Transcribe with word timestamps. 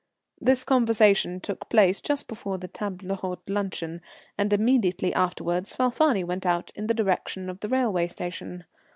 This 0.39 0.63
conversation 0.63 1.39
took 1.39 1.69
place 1.69 2.01
just 2.01 2.27
before 2.27 2.57
the 2.57 2.67
table 2.67 3.05
d'hôte 3.15 3.47
luncheon, 3.47 4.01
and 4.35 4.51
immediately 4.51 5.13
afterwards 5.13 5.75
Falfani 5.75 6.23
went 6.23 6.43
out 6.47 6.71
in 6.73 6.87
the 6.87 6.95
direction 6.95 7.51
of 7.51 7.59
the 7.59 7.69
railway 7.69 8.07
station. 8.07 8.63